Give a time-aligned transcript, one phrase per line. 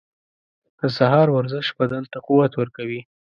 [0.79, 3.01] •د سهار ورزش بدن ته قوت ورکوي.